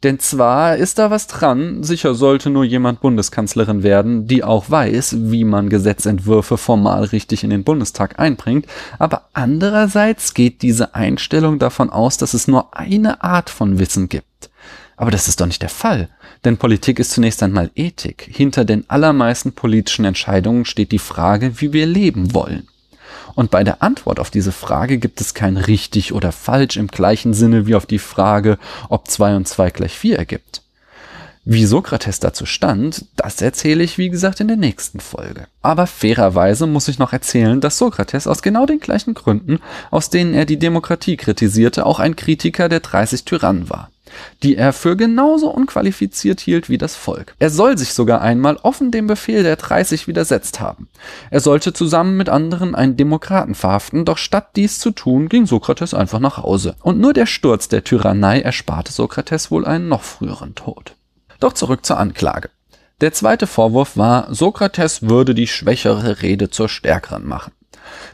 Denn 0.06 0.20
zwar 0.20 0.78
ist 0.78 1.00
da 1.00 1.10
was 1.10 1.26
dran, 1.26 1.82
sicher 1.82 2.14
sollte 2.14 2.52
nur 2.52 2.64
jemand 2.64 3.02
Bundeskanzlerin 3.02 3.82
werden, 3.82 4.28
die 4.28 4.44
auch 4.44 4.70
weiß, 4.70 5.16
wie 5.32 5.44
man 5.44 5.68
Gesetzentwürfe 5.68 6.60
formal 6.60 7.06
richtig 7.06 7.44
in 7.44 7.50
den 7.50 7.64
Bundestag 7.64 8.20
einbringt, 8.20 8.68
aber 9.00 9.30
andererseits 9.34 10.36
geht 10.36 10.62
diese 10.62 10.94
Einstellung 10.94 11.58
davon 11.58 11.90
aus, 11.90 12.18
dass 12.18 12.36
es 12.36 12.48
nur 12.48 12.78
eine 12.78 13.24
Art 13.24 13.50
von 13.50 13.80
Wissen 13.80 14.08
gibt. 14.08 14.52
Aber 14.96 15.10
das 15.10 15.28
ist 15.28 15.42
doch 15.42 15.48
nicht 15.48 15.64
der 15.64 15.70
Fall. 15.70 16.10
Denn 16.44 16.58
Politik 16.58 17.00
ist 17.00 17.10
zunächst 17.10 17.42
einmal 17.42 17.72
Ethik. 17.74 18.30
Hinter 18.32 18.64
den 18.64 18.88
allermeisten 18.88 19.54
politischen 19.54 20.06
Entscheidungen 20.06 20.66
steht 20.66 20.92
die 20.92 21.00
Frage, 21.00 21.60
wie 21.62 21.74
wir 21.74 21.88
leben 21.88 22.36
wollen. 22.36 22.68
Und 23.36 23.52
bei 23.52 23.64
der 23.64 23.82
Antwort 23.82 24.20
auf 24.20 24.30
diese 24.30 24.52
Frage 24.52 24.98
gibt 24.98 25.22
es 25.22 25.34
kein 25.34 25.58
richtig 25.58 26.14
oder 26.14 26.32
falsch 26.32 26.78
im 26.78 26.88
gleichen 26.88 27.34
Sinne 27.34 27.68
wie 27.68 27.76
auf 27.76 27.86
die 27.86 28.00
Frage, 28.00 28.58
ob 28.90 29.08
2 29.08 29.36
und 29.36 29.48
2 29.48 29.72
gleich 29.72 29.98
4 29.98 30.18
ergibt. 30.18 30.62
Wie 31.48 31.66
Sokrates 31.66 32.20
dazu 32.20 32.48
stand, 32.48 33.06
das 33.16 33.40
erzähle 33.40 33.84
ich 33.84 34.00
wie 34.00 34.10
gesagt 34.10 34.40
in 34.40 34.48
der 34.48 34.58
nächsten 34.58 35.00
Folge. 35.00 35.46
Aber 35.62 35.86
fairerweise 35.86 36.66
muss 36.66 36.88
ich 36.88 36.98
noch 36.98 37.14
erzählen, 37.14 37.62
dass 37.62 37.78
Sokrates 37.78 38.26
aus 38.26 38.42
genau 38.42 38.66
den 38.66 38.80
gleichen 38.80 39.14
Gründen, 39.14 39.60
aus 39.92 40.10
denen 40.10 40.34
er 40.34 40.46
die 40.46 40.58
Demokratie 40.58 41.18
kritisierte, 41.18 41.86
auch 41.86 42.00
ein 42.00 42.16
Kritiker 42.16 42.68
der 42.68 42.80
30 42.80 43.26
Tyrannen 43.26 43.70
war 43.70 43.92
die 44.44 44.56
er 44.56 44.74
für 44.74 44.96
genauso 44.96 45.50
unqualifiziert 45.50 46.40
hielt 46.40 46.70
wie 46.70 46.78
das 46.78 46.96
Volk. 46.96 47.36
Er 47.40 47.50
soll 47.50 47.78
sich 47.78 47.94
sogar 47.94 48.22
einmal 48.22 48.58
offen 48.58 48.92
dem 48.92 49.08
Befehl 49.08 49.44
der 49.44 49.56
30 49.56 50.08
widersetzt 50.08 50.60
haben. 50.60 50.88
Er 51.32 51.40
sollte 51.40 51.74
zusammen 51.74 52.18
mit 52.18 52.30
anderen 52.30 52.76
einen 52.76 52.98
Demokraten 52.98 53.56
verhaften, 53.56 54.06
doch 54.06 54.18
statt 54.18 54.50
dies 54.56 54.80
zu 54.80 54.92
tun, 54.92 55.30
ging 55.30 55.46
Sokrates 55.46 55.94
einfach 55.94 56.20
nach 56.20 56.38
Hause. 56.38 56.76
Und 56.82 57.00
nur 57.00 57.14
der 57.14 57.26
Sturz 57.26 57.68
der 57.68 57.84
Tyrannei 57.84 58.42
ersparte 58.42 58.92
Sokrates 58.92 59.52
wohl 59.52 59.66
einen 59.66 59.88
noch 59.88 60.04
früheren 60.04 60.56
Tod. 60.56 60.96
Doch 61.40 61.54
zurück 61.54 61.86
zur 61.86 61.98
Anklage. 61.98 62.50
Der 63.02 63.12
zweite 63.12 63.46
Vorwurf 63.46 63.98
war, 63.98 64.34
Sokrates 64.34 65.02
würde 65.02 65.36
die 65.36 65.48
schwächere 65.48 66.22
Rede 66.22 66.50
zur 66.50 66.70
stärkeren 66.70 67.28
machen. 67.28 67.52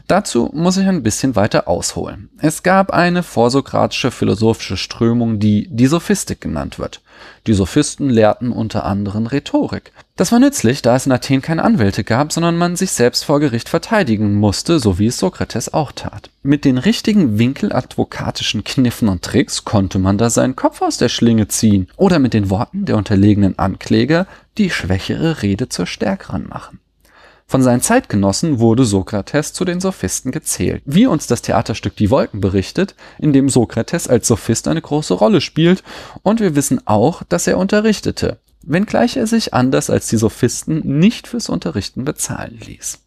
Dazu 0.06 0.50
muss 0.52 0.76
ich 0.76 0.86
ein 0.86 1.02
bisschen 1.02 1.36
weiter 1.36 1.68
ausholen. 1.68 2.30
Es 2.38 2.62
gab 2.62 2.92
eine 2.92 3.22
vorsokratische 3.22 4.10
philosophische 4.10 4.76
Strömung, 4.76 5.38
die 5.38 5.68
die 5.70 5.86
Sophistik 5.86 6.40
genannt 6.40 6.78
wird. 6.78 7.00
Die 7.46 7.52
Sophisten 7.52 8.08
lehrten 8.08 8.52
unter 8.52 8.84
anderem 8.84 9.26
Rhetorik. 9.26 9.92
Das 10.16 10.30
war 10.30 10.38
nützlich, 10.38 10.82
da 10.82 10.94
es 10.94 11.06
in 11.06 11.12
Athen 11.12 11.40
keine 11.40 11.64
Anwälte 11.64 12.04
gab, 12.04 12.32
sondern 12.32 12.56
man 12.56 12.76
sich 12.76 12.92
selbst 12.92 13.24
vor 13.24 13.40
Gericht 13.40 13.68
verteidigen 13.68 14.34
musste, 14.34 14.78
so 14.78 14.98
wie 14.98 15.06
es 15.06 15.18
Sokrates 15.18 15.72
auch 15.72 15.90
tat. 15.90 16.30
Mit 16.42 16.64
den 16.64 16.78
richtigen 16.78 17.38
winkeladvokatischen 17.38 18.62
Kniffen 18.62 19.08
und 19.08 19.22
Tricks 19.22 19.64
konnte 19.64 19.98
man 19.98 20.18
da 20.18 20.30
seinen 20.30 20.54
Kopf 20.54 20.82
aus 20.82 20.98
der 20.98 21.08
Schlinge 21.08 21.48
ziehen 21.48 21.88
oder 21.96 22.18
mit 22.18 22.34
den 22.34 22.50
Worten 22.50 22.84
der 22.84 22.96
unterlegenen 22.96 23.58
Ankläger 23.58 24.26
die 24.58 24.70
schwächere 24.70 25.42
Rede 25.42 25.68
zur 25.68 25.86
stärkeren 25.86 26.46
machen. 26.48 26.78
Von 27.46 27.62
seinen 27.62 27.80
Zeitgenossen 27.80 28.58
wurde 28.58 28.84
Sokrates 28.84 29.52
zu 29.52 29.64
den 29.64 29.80
Sophisten 29.80 30.32
gezählt, 30.32 30.82
wie 30.86 31.06
uns 31.06 31.26
das 31.26 31.42
Theaterstück 31.42 31.96
Die 31.96 32.10
Wolken 32.10 32.40
berichtet, 32.40 32.94
in 33.18 33.32
dem 33.32 33.48
Sokrates 33.48 34.08
als 34.08 34.26
Sophist 34.26 34.68
eine 34.68 34.80
große 34.80 35.14
Rolle 35.14 35.40
spielt, 35.40 35.82
und 36.22 36.40
wir 36.40 36.56
wissen 36.56 36.80
auch, 36.86 37.22
dass 37.24 37.46
er 37.46 37.58
unterrichtete, 37.58 38.38
wenngleich 38.62 39.16
er 39.16 39.26
sich 39.26 39.54
anders 39.54 39.90
als 39.90 40.06
die 40.08 40.16
Sophisten 40.16 40.80
nicht 40.98 41.28
fürs 41.28 41.48
Unterrichten 41.48 42.04
bezahlen 42.04 42.58
ließ. 42.64 43.00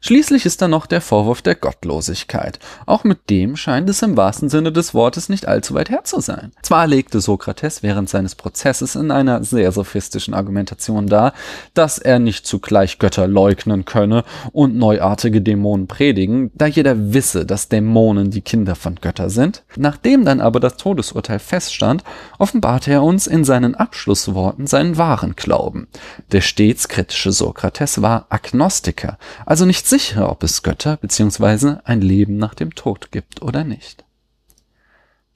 Schließlich 0.00 0.46
ist 0.46 0.62
da 0.62 0.68
noch 0.68 0.86
der 0.86 1.00
Vorwurf 1.00 1.42
der 1.42 1.56
Gottlosigkeit. 1.56 2.60
Auch 2.86 3.02
mit 3.02 3.30
dem 3.30 3.56
scheint 3.56 3.90
es 3.90 4.02
im 4.02 4.16
wahrsten 4.16 4.48
Sinne 4.48 4.70
des 4.70 4.94
Wortes 4.94 5.28
nicht 5.28 5.48
allzu 5.48 5.74
weit 5.74 5.90
her 5.90 6.04
zu 6.04 6.20
sein. 6.20 6.52
Zwar 6.62 6.86
legte 6.86 7.20
Sokrates 7.20 7.82
während 7.82 8.08
seines 8.08 8.36
Prozesses 8.36 8.94
in 8.94 9.10
einer 9.10 9.42
sehr 9.42 9.72
sophistischen 9.72 10.34
Argumentation 10.34 11.08
dar, 11.08 11.32
dass 11.74 11.98
er 11.98 12.20
nicht 12.20 12.46
zugleich 12.46 13.00
Götter 13.00 13.26
leugnen 13.26 13.84
könne 13.86 14.22
und 14.52 14.76
neuartige 14.76 15.42
Dämonen 15.42 15.88
predigen, 15.88 16.52
da 16.54 16.66
jeder 16.66 17.12
wisse, 17.12 17.44
dass 17.44 17.68
Dämonen 17.68 18.30
die 18.30 18.42
Kinder 18.42 18.76
von 18.76 18.96
Götter 19.00 19.30
sind. 19.30 19.64
Nachdem 19.76 20.24
dann 20.24 20.40
aber 20.40 20.60
das 20.60 20.76
Todesurteil 20.76 21.40
feststand, 21.40 22.04
offenbarte 22.38 22.92
er 22.92 23.02
uns 23.02 23.26
in 23.26 23.42
seinen 23.42 23.74
Abschlussworten 23.74 24.68
seinen 24.68 24.96
wahren 24.96 25.34
Glauben. 25.34 25.88
Der 26.30 26.40
stets 26.40 26.86
kritische 26.86 27.32
Sokrates 27.32 28.00
war 28.00 28.26
Agnostiker, 28.28 29.18
also 29.44 29.64
nicht 29.64 29.87
sicher, 29.88 30.30
ob 30.30 30.42
es 30.42 30.62
Götter 30.62 30.96
bzw. 30.96 31.76
ein 31.84 32.00
Leben 32.00 32.36
nach 32.36 32.54
dem 32.54 32.74
Tod 32.74 33.10
gibt 33.10 33.42
oder 33.42 33.64
nicht. 33.64 34.04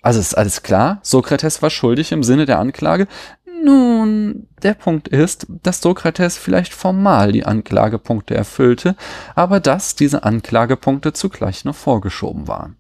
Also 0.02 0.18
ist 0.18 0.36
alles 0.36 0.62
klar, 0.62 0.98
Sokrates 1.02 1.62
war 1.62 1.70
schuldig 1.70 2.10
im 2.12 2.24
Sinne 2.24 2.44
der 2.44 2.58
Anklage. 2.58 3.06
Nun, 3.64 4.48
der 4.62 4.74
Punkt 4.74 5.06
ist, 5.06 5.46
dass 5.48 5.80
Sokrates 5.80 6.36
vielleicht 6.36 6.74
formal 6.74 7.30
die 7.30 7.46
Anklagepunkte 7.46 8.34
erfüllte, 8.34 8.96
aber 9.36 9.60
dass 9.60 9.94
diese 9.94 10.24
Anklagepunkte 10.24 11.12
zugleich 11.12 11.64
nur 11.64 11.74
vorgeschoben 11.74 12.48
waren. 12.48 12.76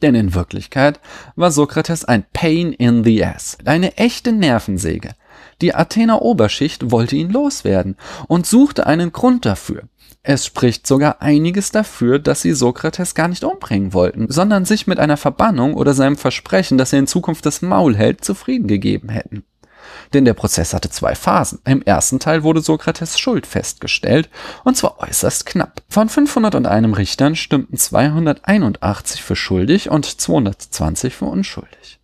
Denn 0.00 0.14
in 0.14 0.34
Wirklichkeit 0.34 1.00
war 1.34 1.50
Sokrates 1.50 2.04
ein 2.04 2.24
Pain 2.32 2.72
in 2.72 3.02
the 3.02 3.24
Ass, 3.24 3.58
eine 3.64 3.96
echte 3.96 4.30
Nervensäge. 4.30 5.16
Die 5.60 5.74
Athener 5.74 6.22
Oberschicht 6.22 6.92
wollte 6.92 7.16
ihn 7.16 7.30
loswerden 7.30 7.96
und 8.28 8.46
suchte 8.46 8.86
einen 8.86 9.10
Grund 9.10 9.44
dafür. 9.44 9.82
Es 10.30 10.44
spricht 10.44 10.86
sogar 10.86 11.22
einiges 11.22 11.70
dafür, 11.70 12.18
dass 12.18 12.42
sie 12.42 12.52
Sokrates 12.52 13.14
gar 13.14 13.28
nicht 13.28 13.44
umbringen 13.44 13.94
wollten, 13.94 14.30
sondern 14.30 14.66
sich 14.66 14.86
mit 14.86 14.98
einer 14.98 15.16
Verbannung 15.16 15.72
oder 15.72 15.94
seinem 15.94 16.18
Versprechen, 16.18 16.76
dass 16.76 16.92
er 16.92 16.98
in 16.98 17.06
Zukunft 17.06 17.46
das 17.46 17.62
Maul 17.62 17.96
hält, 17.96 18.22
zufrieden 18.22 18.68
gegeben 18.68 19.08
hätten. 19.08 19.44
Denn 20.12 20.26
der 20.26 20.34
Prozess 20.34 20.74
hatte 20.74 20.90
zwei 20.90 21.14
Phasen. 21.14 21.60
Im 21.64 21.80
ersten 21.80 22.18
Teil 22.18 22.42
wurde 22.42 22.60
Sokrates 22.60 23.18
Schuld 23.18 23.46
festgestellt, 23.46 24.28
und 24.64 24.76
zwar 24.76 24.98
äußerst 24.98 25.46
knapp. 25.46 25.80
Von 25.88 26.10
501 26.10 26.98
Richtern 26.98 27.34
stimmten 27.34 27.78
281 27.78 29.22
für 29.22 29.34
schuldig 29.34 29.88
und 29.88 30.04
220 30.04 31.14
für 31.14 31.24
unschuldig. 31.24 32.00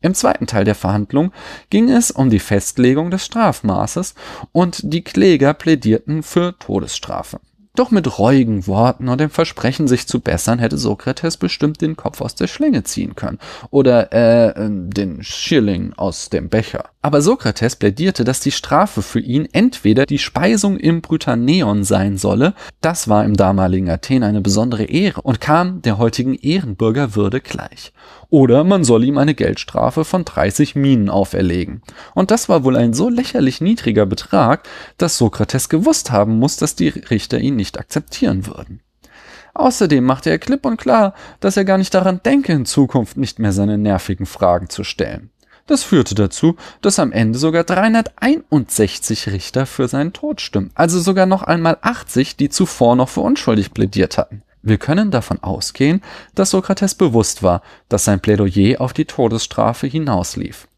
Im 0.00 0.14
zweiten 0.14 0.46
Teil 0.46 0.62
der 0.62 0.76
Verhandlung 0.76 1.32
ging 1.70 1.90
es 1.90 2.12
um 2.12 2.30
die 2.30 2.38
Festlegung 2.38 3.10
des 3.10 3.24
Strafmaßes 3.24 4.14
und 4.52 4.78
die 4.84 5.02
Kläger 5.02 5.54
plädierten 5.54 6.22
für 6.22 6.56
Todesstrafe. 6.56 7.40
Doch 7.78 7.92
mit 7.92 8.18
reuigen 8.18 8.66
Worten 8.66 9.08
und 9.08 9.20
dem 9.20 9.30
Versprechen, 9.30 9.86
sich 9.86 10.08
zu 10.08 10.18
bessern, 10.18 10.58
hätte 10.58 10.76
Sokrates 10.76 11.36
bestimmt 11.36 11.80
den 11.80 11.96
Kopf 11.96 12.20
aus 12.20 12.34
der 12.34 12.48
Schlinge 12.48 12.82
ziehen 12.82 13.14
können. 13.14 13.38
Oder 13.70 14.12
äh, 14.12 14.68
den 14.68 15.22
Schilling 15.22 15.92
aus 15.96 16.28
dem 16.28 16.48
Becher. 16.48 16.86
Aber 17.02 17.22
Sokrates 17.22 17.76
plädierte, 17.76 18.24
dass 18.24 18.40
die 18.40 18.50
Strafe 18.50 19.02
für 19.02 19.20
ihn 19.20 19.48
entweder 19.52 20.04
die 20.04 20.18
Speisung 20.18 20.76
im 20.76 21.00
Brytaneon 21.00 21.84
sein 21.84 22.18
solle, 22.18 22.54
das 22.80 23.06
war 23.06 23.24
im 23.24 23.36
damaligen 23.36 23.88
Athen 23.88 24.24
eine 24.24 24.40
besondere 24.40 24.84
Ehre 24.84 25.22
und 25.22 25.40
kam 25.40 25.80
der 25.82 25.98
heutigen 25.98 26.34
Ehrenbürgerwürde 26.34 27.40
gleich, 27.40 27.92
oder 28.30 28.64
man 28.64 28.82
soll 28.82 29.04
ihm 29.04 29.16
eine 29.16 29.34
Geldstrafe 29.34 30.04
von 30.04 30.24
30 30.24 30.74
Minen 30.74 31.08
auferlegen. 31.08 31.82
Und 32.14 32.32
das 32.32 32.48
war 32.48 32.64
wohl 32.64 32.76
ein 32.76 32.92
so 32.92 33.08
lächerlich 33.08 33.60
niedriger 33.60 34.04
Betrag, 34.04 34.68
dass 34.98 35.18
Sokrates 35.18 35.68
gewusst 35.68 36.10
haben 36.10 36.38
muss, 36.38 36.56
dass 36.56 36.74
die 36.74 36.88
Richter 36.88 37.38
ihn 37.38 37.54
nicht 37.54 37.67
akzeptieren 37.76 38.46
würden. 38.46 38.80
Außerdem 39.54 40.04
machte 40.04 40.30
er 40.30 40.38
klipp 40.38 40.64
und 40.64 40.76
klar, 40.76 41.14
dass 41.40 41.56
er 41.56 41.64
gar 41.64 41.78
nicht 41.78 41.92
daran 41.92 42.20
denke, 42.24 42.52
in 42.52 42.64
Zukunft 42.64 43.16
nicht 43.16 43.40
mehr 43.40 43.52
seine 43.52 43.76
nervigen 43.76 44.26
Fragen 44.26 44.68
zu 44.68 44.84
stellen. 44.84 45.30
Das 45.66 45.82
führte 45.82 46.14
dazu, 46.14 46.56
dass 46.80 46.98
am 46.98 47.12
Ende 47.12 47.38
sogar 47.38 47.62
361 47.62 49.28
Richter 49.28 49.66
für 49.66 49.86
seinen 49.86 50.14
Tod 50.14 50.40
stimmten, 50.40 50.72
also 50.74 50.98
sogar 50.98 51.26
noch 51.26 51.42
einmal 51.42 51.76
80, 51.82 52.36
die 52.36 52.48
zuvor 52.48 52.96
noch 52.96 53.10
für 53.10 53.20
unschuldig 53.20 53.74
plädiert 53.74 54.16
hatten. 54.16 54.42
Wir 54.62 54.78
können 54.78 55.10
davon 55.10 55.42
ausgehen, 55.42 56.02
dass 56.34 56.50
Sokrates 56.50 56.94
bewusst 56.94 57.42
war, 57.42 57.60
dass 57.90 58.04
sein 58.04 58.20
Plädoyer 58.20 58.80
auf 58.80 58.94
die 58.94 59.04
Todesstrafe 59.04 59.86
hinauslief. 59.86 60.68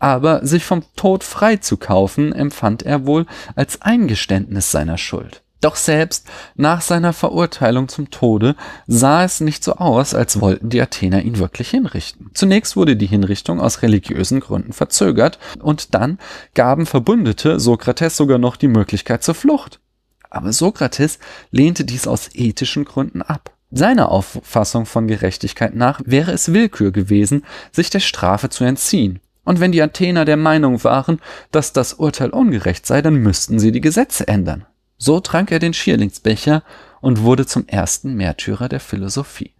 Aber 0.00 0.44
sich 0.44 0.64
vom 0.64 0.82
Tod 0.96 1.22
frei 1.22 1.56
zu 1.56 1.76
kaufen, 1.76 2.32
empfand 2.32 2.82
er 2.82 3.06
wohl 3.06 3.26
als 3.54 3.82
Eingeständnis 3.82 4.72
seiner 4.72 4.98
Schuld. 4.98 5.43
Doch 5.64 5.76
selbst 5.76 6.26
nach 6.56 6.82
seiner 6.82 7.14
Verurteilung 7.14 7.88
zum 7.88 8.10
Tode 8.10 8.54
sah 8.86 9.24
es 9.24 9.40
nicht 9.40 9.64
so 9.64 9.76
aus, 9.76 10.14
als 10.14 10.42
wollten 10.42 10.68
die 10.68 10.82
Athener 10.82 11.22
ihn 11.22 11.38
wirklich 11.38 11.70
hinrichten. 11.70 12.30
Zunächst 12.34 12.76
wurde 12.76 12.96
die 12.96 13.06
Hinrichtung 13.06 13.62
aus 13.62 13.80
religiösen 13.80 14.40
Gründen 14.40 14.74
verzögert 14.74 15.38
und 15.62 15.94
dann 15.94 16.18
gaben 16.52 16.84
Verbündete 16.84 17.60
Sokrates 17.60 18.18
sogar 18.18 18.36
noch 18.36 18.56
die 18.56 18.68
Möglichkeit 18.68 19.24
zur 19.24 19.34
Flucht. 19.34 19.80
Aber 20.28 20.52
Sokrates 20.52 21.18
lehnte 21.50 21.86
dies 21.86 22.06
aus 22.06 22.28
ethischen 22.34 22.84
Gründen 22.84 23.22
ab. 23.22 23.54
Seiner 23.70 24.10
Auffassung 24.10 24.84
von 24.84 25.08
Gerechtigkeit 25.08 25.74
nach 25.74 26.02
wäre 26.04 26.32
es 26.32 26.52
Willkür 26.52 26.92
gewesen, 26.92 27.42
sich 27.72 27.88
der 27.88 28.00
Strafe 28.00 28.50
zu 28.50 28.64
entziehen. 28.64 29.18
Und 29.44 29.60
wenn 29.60 29.72
die 29.72 29.80
Athener 29.80 30.26
der 30.26 30.36
Meinung 30.36 30.84
waren, 30.84 31.22
dass 31.52 31.72
das 31.72 31.94
Urteil 31.94 32.28
ungerecht 32.28 32.84
sei, 32.84 33.00
dann 33.00 33.14
müssten 33.14 33.58
sie 33.58 33.72
die 33.72 33.80
Gesetze 33.80 34.28
ändern. 34.28 34.66
So 34.96 35.20
trank 35.20 35.50
er 35.50 35.58
den 35.58 35.74
Schierlingsbecher 35.74 36.62
und 37.00 37.22
wurde 37.22 37.46
zum 37.46 37.66
ersten 37.66 38.14
Märtyrer 38.14 38.68
der 38.68 38.80
Philosophie. 38.80 39.54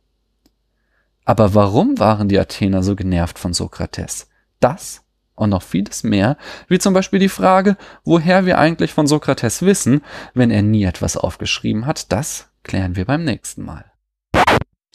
Aber 1.24 1.54
warum 1.54 1.98
waren 1.98 2.28
die 2.28 2.38
Athener 2.38 2.82
so 2.82 2.96
genervt 2.96 3.38
von 3.38 3.54
Sokrates? 3.54 4.28
Das 4.60 5.02
und 5.34 5.50
noch 5.50 5.62
vieles 5.62 6.04
mehr, 6.04 6.36
wie 6.68 6.78
zum 6.78 6.94
Beispiel 6.94 7.18
die 7.18 7.28
Frage, 7.28 7.76
woher 8.04 8.46
wir 8.46 8.58
eigentlich 8.58 8.92
von 8.92 9.06
Sokrates 9.06 9.62
wissen, 9.62 10.02
wenn 10.32 10.50
er 10.50 10.62
nie 10.62 10.84
etwas 10.84 11.16
aufgeschrieben 11.16 11.86
hat, 11.86 12.12
das 12.12 12.50
klären 12.62 12.96
wir 12.96 13.04
beim 13.04 13.24
nächsten 13.24 13.64
Mal. 13.64 13.84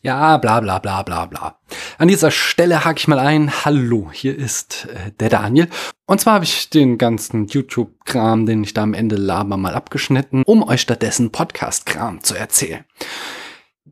Ja, 0.01 0.37
bla 0.37 0.61
bla 0.61 0.79
bla 0.79 1.03
bla 1.03 1.25
bla. 1.25 1.59
An 1.97 2.07
dieser 2.07 2.31
Stelle 2.31 2.85
hake 2.85 2.99
ich 2.99 3.09
mal 3.09 3.19
ein. 3.19 3.51
Hallo, 3.65 4.09
hier 4.13 4.37
ist 4.37 4.87
äh, 4.93 5.11
der 5.19 5.27
Daniel. 5.27 5.67
Und 6.05 6.21
zwar 6.21 6.35
habe 6.35 6.45
ich 6.45 6.69
den 6.69 6.97
ganzen 6.97 7.47
YouTube-Kram, 7.47 8.45
den 8.45 8.63
ich 8.63 8.73
da 8.73 8.83
am 8.83 8.93
Ende 8.93 9.17
laber, 9.17 9.57
mal 9.57 9.75
abgeschnitten, 9.75 10.43
um 10.45 10.63
euch 10.63 10.79
stattdessen 10.79 11.33
Podcast-Kram 11.33 12.23
zu 12.23 12.33
erzählen. 12.33 12.85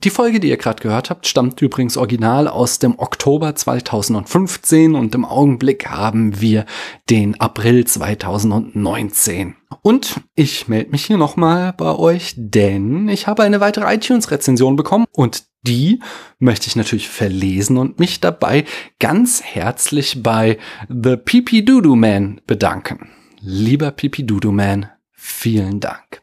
Die 0.04 0.10
Folge, 0.10 0.40
die 0.40 0.50
ihr 0.50 0.58
gerade 0.58 0.82
gehört 0.82 1.10
habt, 1.10 1.28
stammt 1.28 1.62
übrigens 1.62 1.98
original 1.98 2.48
aus 2.48 2.80
dem 2.80 3.00
Oktober 3.00 3.56
2015 3.56 4.96
und 4.96 5.14
im 5.16 5.26
Augenblick 5.26 5.90
haben 5.90 6.40
wir 6.40 6.66
den 7.10 7.40
April 7.42 7.86
2019. 7.86 9.56
Und 9.82 10.22
ich 10.36 10.68
melde 10.68 10.92
mich 10.92 11.06
hier 11.06 11.18
nochmal 11.18 11.74
bei 11.74 11.96
euch, 11.96 12.36
denn 12.38 13.10
ich 13.10 13.28
habe 13.28 13.44
eine 13.44 13.60
weitere 13.60 13.92
iTunes-Rezension 13.94 14.76
bekommen 14.76 15.06
und 15.12 15.44
die 15.68 16.00
möchte 16.40 16.68
ich 16.68 16.76
natürlich 16.76 17.10
verlesen 17.10 17.78
und 17.78 18.00
mich 18.00 18.22
dabei 18.22 18.64
ganz 19.00 19.44
herzlich 19.44 20.24
bei 20.24 20.58
The 20.88 21.18
Pipi 21.18 21.66
Doodoo 21.66 21.96
Man 21.96 22.42
bedanken. 22.48 23.10
Lieber 23.42 23.92
Pipi 23.92 24.26
Doodoo 24.26 24.52
Man, 24.52 24.90
vielen 25.12 25.80
Dank. 25.80 26.22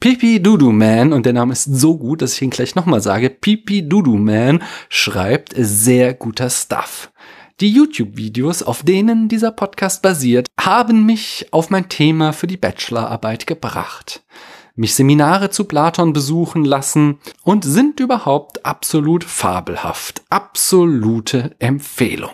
Pipi 0.00 0.42
Doodoo 0.42 0.72
Man, 0.72 1.12
und 1.12 1.26
der 1.26 1.34
Name 1.34 1.52
ist 1.52 1.64
so 1.64 1.96
gut, 1.96 2.22
dass 2.22 2.34
ich 2.34 2.42
ihn 2.42 2.50
gleich 2.50 2.74
nochmal 2.74 3.00
sage, 3.00 3.30
Pipi 3.30 3.86
Doodoo 3.86 4.16
Man 4.16 4.62
schreibt 4.88 5.52
sehr 5.56 6.14
guter 6.14 6.50
Stuff. 6.50 7.10
Die 7.60 7.70
YouTube-Videos, 7.70 8.62
auf 8.62 8.82
denen 8.82 9.28
dieser 9.28 9.52
Podcast 9.52 10.02
basiert, 10.02 10.48
haben 10.58 11.06
mich 11.06 11.46
auf 11.52 11.70
mein 11.70 11.88
Thema 11.88 12.32
für 12.32 12.48
die 12.48 12.56
Bachelorarbeit 12.56 13.46
gebracht 13.46 14.24
mich 14.74 14.94
Seminare 14.94 15.50
zu 15.50 15.64
Platon 15.64 16.12
besuchen 16.12 16.64
lassen 16.64 17.18
und 17.42 17.64
sind 17.64 18.00
überhaupt 18.00 18.64
absolut 18.66 19.24
fabelhaft. 19.24 20.22
Absolute 20.30 21.54
Empfehlung. 21.58 22.32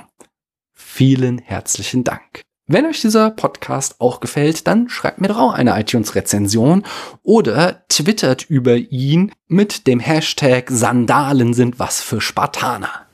Vielen 0.73 1.39
herzlichen 1.39 2.05
Dank. 2.05 2.43
Wenn 2.67 2.87
euch 2.87 3.01
dieser 3.01 3.31
Podcast 3.31 4.01
auch 4.01 4.21
gefällt, 4.21 4.69
dann 4.69 4.89
schreibt 4.89 5.21
mir 5.21 5.27
doch 5.27 5.39
auch 5.39 5.55
eine 5.55 5.79
iTunes-Rezension 5.79 6.85
oder 7.25 7.85
twittert 7.89 8.49
über 8.49 8.77
ihn 8.77 9.33
mit 9.49 9.89
dem 9.89 9.99
Hashtag 9.99 10.71
Sandalen 10.71 11.53
sind 11.53 11.81
was 11.81 12.01
für 12.01 12.21
Spartaner. 12.21 13.10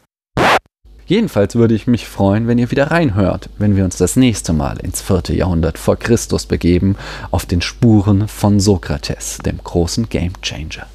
Jedenfalls 1.06 1.54
würde 1.54 1.74
ich 1.74 1.86
mich 1.86 2.08
freuen, 2.08 2.48
wenn 2.48 2.58
ihr 2.58 2.72
wieder 2.72 2.90
reinhört, 2.90 3.48
wenn 3.58 3.76
wir 3.76 3.84
uns 3.84 3.96
das 3.96 4.16
nächste 4.16 4.52
Mal 4.52 4.78
ins 4.80 5.00
vierte 5.00 5.34
Jahrhundert 5.34 5.78
vor 5.78 5.96
Christus 5.96 6.46
begeben, 6.46 6.96
auf 7.30 7.46
den 7.46 7.62
Spuren 7.62 8.26
von 8.26 8.58
Sokrates, 8.58 9.38
dem 9.38 9.58
großen 9.62 10.08
Gamechanger. 10.08 10.88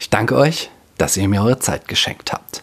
Ich 0.00 0.08
danke 0.08 0.36
euch, 0.36 0.70
dass 0.96 1.18
ihr 1.18 1.28
mir 1.28 1.42
eure 1.42 1.58
Zeit 1.58 1.86
geschenkt 1.86 2.32
habt. 2.32 2.61